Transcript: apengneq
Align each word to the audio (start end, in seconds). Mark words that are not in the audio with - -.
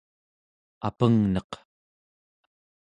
apengneq 0.87 1.51